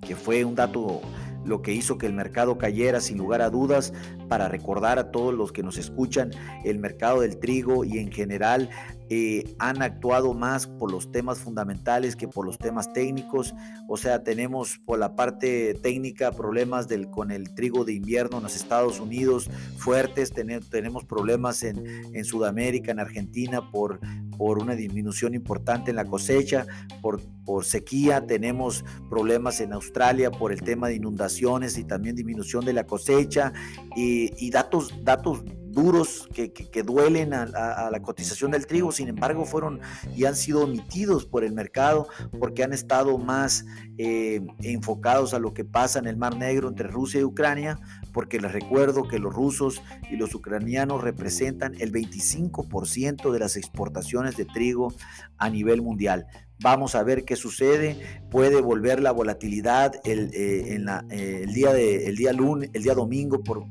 que 0.00 0.14
fue 0.14 0.44
un 0.44 0.54
dato 0.54 1.00
lo 1.44 1.60
que 1.60 1.72
hizo 1.72 1.98
que 1.98 2.06
el 2.06 2.12
mercado 2.12 2.56
cayera 2.56 3.00
sin 3.00 3.18
lugar 3.18 3.42
a 3.42 3.50
dudas, 3.50 3.92
para 4.28 4.48
recordar 4.48 5.00
a 5.00 5.10
todos 5.10 5.34
los 5.34 5.50
que 5.50 5.64
nos 5.64 5.76
escuchan, 5.76 6.30
el 6.64 6.78
mercado 6.78 7.22
del 7.22 7.40
trigo 7.40 7.84
y 7.84 7.98
en 7.98 8.12
general 8.12 8.70
eh, 9.08 9.56
han 9.58 9.82
actuado 9.82 10.34
más 10.34 10.68
por 10.68 10.92
los 10.92 11.10
temas 11.10 11.40
fundamentales 11.40 12.14
que 12.14 12.28
por 12.28 12.46
los 12.46 12.56
temas 12.56 12.92
técnicos. 12.92 13.54
O 13.88 13.96
sea, 13.96 14.22
tenemos 14.22 14.78
por 14.84 15.00
la 15.00 15.16
parte 15.16 15.74
técnica 15.82 16.30
problemas 16.30 16.86
del, 16.86 17.10
con 17.10 17.32
el 17.32 17.54
trigo 17.54 17.84
de 17.84 17.94
invierno 17.94 18.36
en 18.36 18.44
los 18.44 18.54
Estados 18.54 19.00
Unidos 19.00 19.50
fuertes, 19.78 20.32
tenemos 20.70 21.04
problemas 21.04 21.64
en, 21.64 21.84
en, 22.14 22.24
Sudamérica, 22.24 22.92
en 22.92 23.00
Argentina, 23.00 23.68
por, 23.72 23.98
por 24.40 24.58
una 24.58 24.74
disminución 24.74 25.34
importante 25.34 25.90
en 25.90 25.96
la 25.96 26.06
cosecha, 26.06 26.66
por, 27.02 27.20
por 27.44 27.66
sequía, 27.66 28.26
tenemos 28.26 28.86
problemas 29.10 29.60
en 29.60 29.74
Australia 29.74 30.30
por 30.30 30.50
el 30.50 30.62
tema 30.62 30.88
de 30.88 30.94
inundaciones 30.94 31.76
y 31.76 31.84
también 31.84 32.16
disminución 32.16 32.64
de 32.64 32.72
la 32.72 32.86
cosecha 32.86 33.52
y, 33.94 34.32
y 34.42 34.48
datos, 34.48 34.94
datos 35.04 35.44
duros 35.70 36.28
que, 36.32 36.82
duelen 36.82 37.32
a, 37.32 37.90
la 37.90 38.02
cotización 38.02 38.50
del 38.50 38.66
trigo, 38.66 38.92
sin 38.92 39.08
embargo 39.08 39.44
fueron 39.44 39.80
y 40.16 40.24
han 40.24 40.36
sido 40.36 40.64
omitidos 40.64 41.26
por 41.26 41.44
el 41.44 41.52
mercado 41.52 42.08
porque 42.38 42.64
han 42.64 42.72
estado 42.72 43.18
más 43.18 43.64
eh, 43.98 44.40
enfocados 44.62 45.34
a 45.34 45.38
lo 45.38 45.52
que 45.52 45.64
pasa 45.64 45.98
en 45.98 46.06
el 46.06 46.16
Mar 46.16 46.36
Negro 46.36 46.68
entre 46.68 46.88
Rusia 46.88 47.20
y 47.20 47.24
Ucrania, 47.24 47.78
porque 48.12 48.40
les 48.40 48.52
recuerdo 48.52 49.08
que 49.08 49.18
los 49.18 49.34
rusos 49.34 49.82
y 50.10 50.16
los 50.16 50.34
ucranianos 50.34 51.02
representan 51.02 51.74
el 51.78 51.92
25% 51.92 53.30
de 53.30 53.38
las 53.38 53.56
exportaciones 53.56 54.36
de 54.36 54.44
trigo 54.44 54.92
a 55.38 55.50
nivel 55.50 55.82
mundial. 55.82 56.26
Vamos 56.62 56.94
a 56.94 57.02
ver 57.02 57.24
qué 57.24 57.36
sucede. 57.36 58.20
Puede 58.30 58.60
volver 58.60 59.00
la 59.00 59.12
volatilidad 59.12 59.94
el, 60.04 60.30
eh, 60.34 60.84
eh, 61.10 61.46
día 61.52 61.72
de, 61.72 62.06
el 62.06 62.16
día 62.16 62.32
lunes, 62.32 62.70
el 62.74 62.82
día 62.82 62.94
domingo 62.94 63.42
por 63.42 63.64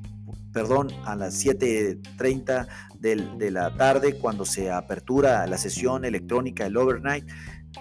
perdón, 0.51 0.89
a 1.05 1.15
las 1.15 1.45
7.30 1.45 2.67
de 2.99 3.51
la 3.51 3.75
tarde, 3.75 4.15
cuando 4.15 4.45
se 4.45 4.71
apertura 4.71 5.45
la 5.47 5.57
sesión 5.57 6.05
electrónica, 6.05 6.65
el 6.65 6.75
overnight, 6.75 7.25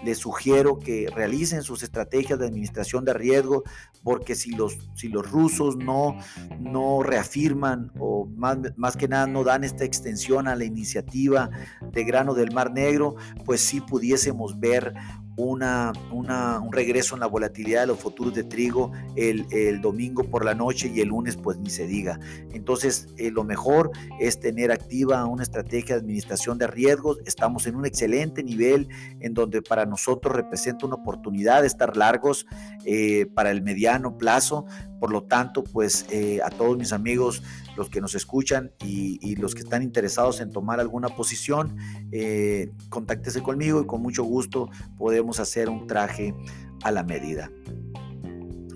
les 0.04 0.18
sugiero 0.18 0.78
que 0.78 1.08
realicen 1.14 1.62
sus 1.62 1.82
estrategias 1.82 2.38
de 2.38 2.46
administración 2.46 3.04
de 3.04 3.14
riesgo, 3.14 3.64
porque 4.02 4.34
si 4.34 4.50
los, 4.50 4.78
si 4.94 5.08
los 5.08 5.30
rusos 5.30 5.76
no, 5.76 6.16
no 6.60 7.02
reafirman 7.02 7.92
o 7.98 8.26
más, 8.26 8.58
más 8.76 8.96
que 8.96 9.08
nada 9.08 9.26
no 9.26 9.44
dan 9.44 9.64
esta 9.64 9.84
extensión 9.84 10.48
a 10.48 10.56
la 10.56 10.64
iniciativa 10.64 11.50
de 11.92 12.04
grano 12.04 12.34
del 12.34 12.52
Mar 12.52 12.72
Negro, 12.72 13.16
pues 13.44 13.60
sí 13.60 13.80
pudiésemos 13.80 14.58
ver 14.60 14.94
una, 15.38 15.92
un 16.10 16.72
regreso 16.72 17.14
en 17.14 17.20
la 17.20 17.26
volatilidad 17.26 17.82
de 17.82 17.86
los 17.88 17.98
futuros 17.98 18.34
de 18.34 18.42
trigo 18.44 18.92
el, 19.16 19.80
domingo 19.80 20.24
por 20.24 20.44
la 20.44 20.54
noche 20.54 20.90
y 20.92 21.00
el 21.00 21.08
lunes 21.08 21.36
pues 21.36 21.58
ni 21.58 21.70
se 21.70 21.86
diga. 21.86 22.18
Entonces 22.52 23.08
eh, 23.16 23.30
lo 23.30 23.44
mejor 23.44 23.90
es 24.18 24.40
tener 24.40 24.72
activa 24.72 25.24
una 25.26 25.44
estrategia 25.44 25.94
de 25.94 26.00
administración 26.00 26.58
de 26.58 26.66
riesgos. 26.66 27.18
Estamos 27.24 27.66
en 27.66 27.76
un 27.76 27.86
excelente 27.86 28.42
nivel 28.42 28.88
en 29.20 29.34
donde 29.34 29.62
para 29.62 29.86
nosotros 29.86 30.34
representa 30.34 30.86
una 30.86 30.96
oportunidad 30.96 31.60
de 31.60 31.68
estar 31.68 31.96
largos 31.96 32.46
eh, 32.84 33.26
para 33.34 33.50
el 33.50 33.62
mediano 33.62 34.18
plazo. 34.18 34.66
Por 35.00 35.12
lo 35.12 35.22
tanto, 35.22 35.64
pues 35.64 36.06
eh, 36.10 36.40
a 36.44 36.50
todos 36.50 36.76
mis 36.76 36.92
amigos, 36.92 37.42
los 37.76 37.88
que 37.88 38.00
nos 38.00 38.14
escuchan 38.14 38.72
y, 38.84 39.36
los 39.36 39.54
que 39.54 39.60
están 39.60 39.82
interesados 39.82 40.40
en 40.40 40.50
tomar 40.50 40.80
alguna 40.80 41.08
posición, 41.08 41.76
eh, 42.10 42.72
contáctese 42.88 43.42
conmigo 43.42 43.80
y 43.80 43.86
con 43.86 44.02
mucho 44.02 44.24
gusto 44.24 44.68
podemos 44.96 45.38
hacer 45.38 45.68
un 45.68 45.86
traje 45.86 46.34
a 46.82 46.90
la 46.90 47.04
medida. 47.04 47.50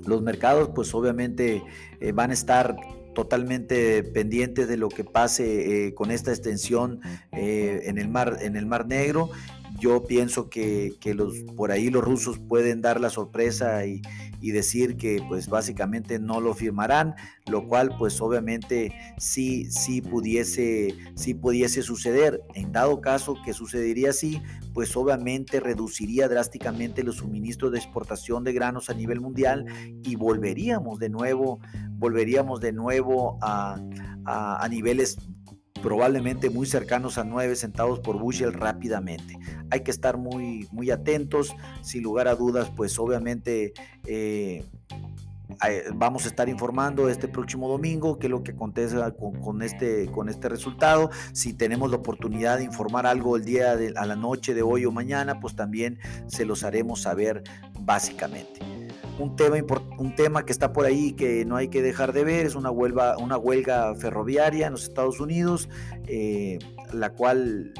Los 0.07 0.23
mercados, 0.23 0.71
pues 0.75 0.95
obviamente 0.95 1.63
eh, 2.01 2.13
van 2.13 2.31
a 2.31 2.35
estar 2.35 2.77
totalmente 3.15 4.03
pendientes 4.05 4.69
de 4.69 4.77
lo 4.77 4.89
que 4.89 5.05
pase 5.05 5.93
con 5.95 6.11
esta 6.11 6.31
extensión 6.31 7.01
en, 7.33 7.99
el 7.99 8.09
mar, 8.09 8.39
en 8.41 8.57
el 8.57 8.65
Mar 8.65 8.87
Negro 8.87 9.29
yo 9.79 10.05
pienso 10.05 10.49
que, 10.49 10.97
los, 11.15 11.39
por 11.57 11.73
ahí 11.73 11.91
los 11.91 12.05
rusos 12.05 12.39
pueden 12.39 12.81
dar 12.81 13.01
la 13.01 13.11
sorpresa 13.11 13.85
y, 13.85 14.03
decir 14.51 14.97
que 14.97 15.25
pues 15.29 15.49
básicamente 15.49 16.19
no 16.19 16.41
lo 16.41 16.55
firmarán, 16.55 17.15
lo 17.47 17.67
cual 17.67 17.95
pues 17.99 18.21
obviamente 18.21 18.93
sí, 19.19 19.71
sí 19.71 20.03
pudiese, 20.03 20.95
sí 21.15 21.35
pudiese 21.35 21.83
suceder. 21.83 22.43
En 22.55 22.73
dado 22.73 23.01
caso 23.01 23.37
que 23.45 23.53
sucedería 23.53 24.11
así, 24.11 24.43
pues 24.75 24.97
obviamente 24.97 25.61
reduciría 25.61 26.29
drásticamente 26.29 27.03
los 27.03 27.17
suministros 27.17 27.73
de 27.73 27.79
exportación 27.79 28.45
de 28.45 28.53
granos 28.53 28.91
a 28.91 28.95
nivel 28.95 29.21
mundial 29.21 29.67
y 30.03 30.17
volveríamos 30.17 30.99
de 30.99 31.09
nuevo, 31.09 31.61
volveríamos 31.93 32.61
de 32.61 32.73
nuevo 32.73 33.39
a, 33.41 33.81
a 34.25 34.69
niveles 34.69 35.17
probablemente 35.83 36.49
muy 36.49 36.67
cercanos 36.67 37.19
a 37.19 37.25
9 37.25 37.57
centavos 37.57 38.01
por 38.01 38.19
bushel 38.19 38.53
rápidamente. 38.53 39.39
Hay 39.71 39.81
que 39.81 39.91
estar 39.91 40.17
muy, 40.17 40.69
muy 40.73 40.91
atentos, 40.91 41.55
sin 41.83 42.03
lugar 42.03 42.29
a 42.29 42.35
dudas, 42.35 42.71
pues 42.75 42.99
obviamente 42.99 43.75
eh, 44.07 44.65
vamos 45.95 46.25
a 46.25 46.29
estar 46.29 46.49
informando 46.49 47.09
este 47.09 47.29
próximo 47.29 47.69
domingo 47.69 48.19
qué 48.19 48.27
es 48.27 48.31
lo 48.31 48.43
que 48.43 48.53
acontece 48.53 48.97
con, 49.43 49.63
este, 49.63 50.07
con 50.07 50.29
este 50.29 50.49
resultado. 50.49 51.11
Si 51.33 51.53
tenemos 51.53 51.91
la 51.91 51.97
oportunidad 51.99 52.59
de 52.59 52.65
informar 52.65 53.07
algo 53.07 53.37
el 53.37 53.45
día 53.45 53.77
de, 53.77 53.93
a 53.97 54.07
la 54.07 54.17
noche 54.17 54.55
de 54.55 54.63
hoy 54.63 54.85
o 54.85 54.93
mañana, 54.93 55.41
pues 55.41 55.55
también 55.57 55.99
se 56.27 56.45
los 56.45 56.65
haremos 56.65 57.03
saber 57.03 57.43
básicamente 57.81 58.72
un 59.19 59.37
tema, 59.37 59.57
un 59.99 60.15
tema 60.15 60.45
que 60.45 60.53
está 60.53 60.73
por 60.73 60.87
ahí 60.87 61.13
que 61.13 61.45
no 61.45 61.57
hay 61.57 61.69
que 61.69 61.83
dejar 61.83 62.13
de 62.13 62.25
ver 62.25 62.47
es 62.47 62.55
una 62.55 62.71
huelga, 62.71 63.17
una 63.19 63.37
huelga 63.37 63.95
ferroviaria 63.95 64.67
en 64.67 64.73
los 64.73 64.85
Estados 64.85 65.21
Unidos, 65.21 65.69
eh, 66.07 66.59
la 66.93 67.11
cual 67.11 67.73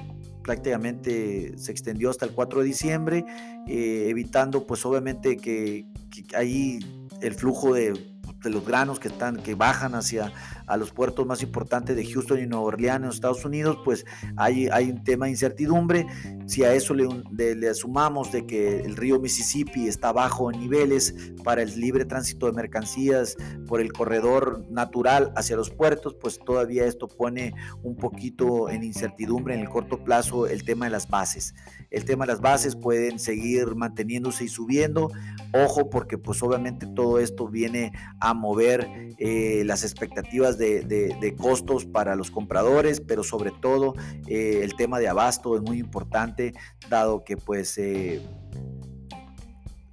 prácticamente 0.43 1.57
se 1.57 1.71
extendió 1.71 2.11
hasta 2.11 2.27
el 2.27 2.33
4 2.33 2.61
de 2.61 2.67
diciembre, 2.67 3.25
eh, 3.69 4.07
evitando 4.09 4.67
pues 4.67 4.85
obviamente 4.85 5.37
que, 5.37 5.87
ahí 6.35 6.81
el 7.21 7.35
flujo 7.35 7.75
de 7.75 8.13
de 8.43 8.51
los 8.51 8.65
granos 8.65 8.99
que 8.99 9.09
están 9.09 9.37
que 9.37 9.55
bajan 9.55 9.95
hacia 9.95 10.33
a 10.67 10.77
los 10.77 10.93
puertos 10.93 11.27
más 11.27 11.43
importantes 11.43 11.97
de 11.97 12.05
Houston 12.05 12.41
y 12.41 12.47
Nueva 12.47 12.65
Orleans 12.65 13.05
en 13.05 13.11
Estados 13.11 13.45
Unidos, 13.45 13.79
pues 13.85 14.05
hay, 14.37 14.69
hay 14.69 14.91
un 14.91 15.03
tema 15.05 15.27
de 15.27 15.33
incertidumbre. 15.33 16.07
Si 16.47 16.65
a 16.65 16.75
eso 16.75 16.95
le, 16.95 17.07
le, 17.55 17.75
sumamos 17.75 18.33
de 18.33 18.47
que 18.47 18.81
el 18.81 18.97
río 18.97 19.19
Mississippi 19.19 19.87
está 19.87 20.13
bajo 20.13 20.53
en 20.53 20.61
niveles 20.61 21.15
para 21.45 21.63
el 21.63 21.81
libre 21.81 22.05
tránsito 22.05 22.47
de 22.47 22.53
mercancías 22.53 23.37
por 23.67 23.81
el 23.81 23.93
corredor 23.93 24.65
natural 24.71 25.33
hacia 25.37 25.57
los 25.57 25.71
puertos, 25.71 26.15
pues 26.21 26.39
todavía 26.39 26.85
esto 26.85 27.09
pone 27.09 27.55
un 27.83 27.97
poquito 27.97 28.69
en 28.69 28.83
incertidumbre 28.83 29.55
en 29.55 29.61
el 29.61 29.69
corto 29.69 30.03
plazo 30.05 30.47
el 30.47 30.65
tema 30.65 30.87
de 30.87 30.91
las 30.91 31.09
bases. 31.09 31.55
El 31.91 32.05
tema 32.05 32.25
de 32.25 32.33
las 32.33 32.41
bases 32.41 32.77
pueden 32.77 33.19
seguir 33.19 33.75
manteniéndose 33.75 34.45
y 34.45 34.49
subiendo. 34.49 35.11
Ojo 35.53 35.91
porque 35.91 36.19
pues 36.19 36.43
obviamente 36.43 36.87
todo 36.87 37.19
esto 37.19 37.49
viene 37.49 37.93
a 38.21 38.35
mover 38.35 38.89
eh, 39.19 39.63
las 39.67 39.85
expectativas 39.85 40.52
de, 40.59 41.35
costos 41.39 41.85
para 41.85 42.17
los 42.17 42.31
compradores, 42.31 43.01
pero 43.01 43.23
sobre 43.23 43.51
todo 43.51 43.95
eh, 44.27 44.61
el 44.63 44.75
tema 44.75 44.99
de 44.99 45.09
abasto 45.09 45.57
es 45.57 45.63
muy 45.63 45.79
importante, 45.79 46.55
dado 46.89 47.25
que 47.25 47.37
pues 47.37 47.79
eh, 47.79 48.21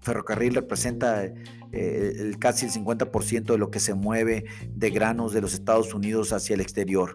ferrocarril 0.01 0.55
representa 0.55 1.23
el, 1.71 2.37
casi 2.39 2.65
el 2.65 2.71
50% 2.71 3.43
de 3.43 3.57
lo 3.57 3.71
que 3.71 3.79
se 3.79 3.93
mueve 3.93 4.45
de 4.69 4.89
granos 4.89 5.33
de 5.33 5.41
los 5.41 5.53
Estados 5.53 5.93
Unidos 5.93 6.33
hacia 6.33 6.55
el 6.55 6.61
exterior 6.61 7.13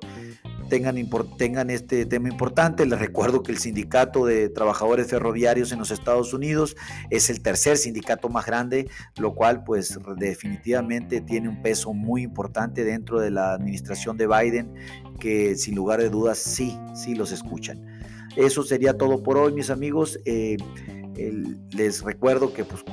tengan, 0.69 0.97
tengan 1.37 1.71
este 1.71 2.07
tema 2.07 2.29
importante. 2.29 2.87
Les 2.87 2.99
recuerdo 2.99 3.43
que 3.43 3.53
el 3.53 3.59
Sindicato 3.59 4.27
de 4.27 4.49
Trabajadores 4.49 5.09
Ferroviarios 5.09 5.73
en 5.73 5.79
los 5.79 5.91
Estados 5.91 6.33
Unidos 6.33 6.77
es 7.11 7.31
el 7.31 7.41
tercer 7.41 7.77
sindicato 7.77 8.29
más 8.29 8.47
grande, 8.47 8.89
lo 9.17 9.35
cual 9.35 9.65
pues 9.65 9.99
definitivamente 10.17 11.21
tiene 11.21 11.49
un 11.49 11.63
peso 11.63 11.93
muy 11.93 12.23
importante 12.23 12.85
dentro 12.85 13.21
de 13.21 13.31
la 13.31 13.55
administración 13.55 14.17
de 14.17 14.27
Biden, 14.27 14.75
que 15.19 15.57
sin 15.57 15.75
lugar 15.75 16.01
de 16.01 16.11
dudas 16.11 16.39
sí, 16.39 16.79
sí 16.95 17.15
los 17.15 17.33
escuchan. 17.33 17.85
Eso 18.37 18.63
sería 18.63 18.97
todo 18.97 19.23
por 19.23 19.37
hoy, 19.37 19.53
mis 19.53 19.71
amigos. 19.71 20.19
Eh, 20.25 20.57
les 21.71 22.03
recuerdo 22.03 22.53
que 22.53 22.65
pues, 22.65 22.85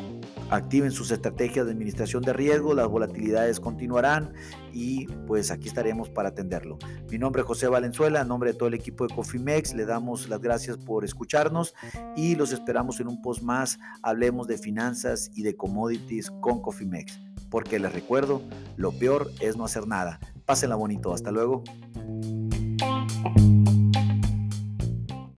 activen 0.51 0.91
sus 0.91 1.09
estrategias 1.11 1.65
de 1.65 1.71
administración 1.71 2.21
de 2.21 2.33
riesgo, 2.33 2.73
las 2.73 2.87
volatilidades 2.87 3.59
continuarán 3.59 4.33
y 4.73 5.07
pues 5.25 5.49
aquí 5.49 5.69
estaremos 5.69 6.09
para 6.09 6.29
atenderlo. 6.29 6.77
Mi 7.09 7.17
nombre 7.17 7.41
es 7.41 7.47
José 7.47 7.67
Valenzuela, 7.67 8.21
en 8.21 8.27
nombre 8.27 8.51
de 8.51 8.57
todo 8.57 8.67
el 8.67 8.75
equipo 8.75 9.07
de 9.07 9.15
Cofimex, 9.15 9.73
le 9.73 9.85
damos 9.85 10.29
las 10.29 10.41
gracias 10.41 10.77
por 10.77 11.05
escucharnos 11.05 11.73
y 12.15 12.35
los 12.35 12.51
esperamos 12.51 12.99
en 12.99 13.07
un 13.07 13.21
post 13.21 13.41
más. 13.41 13.79
Hablemos 14.03 14.47
de 14.47 14.57
finanzas 14.57 15.31
y 15.33 15.43
de 15.43 15.55
commodities 15.55 16.29
con 16.41 16.61
Cofimex, 16.61 17.19
porque 17.49 17.79
les 17.79 17.93
recuerdo, 17.93 18.41
lo 18.75 18.91
peor 18.91 19.31
es 19.39 19.55
no 19.55 19.63
hacer 19.63 19.87
nada. 19.87 20.19
Pásenla 20.45 20.75
bonito, 20.75 21.13
hasta 21.13 21.31
luego. 21.31 21.63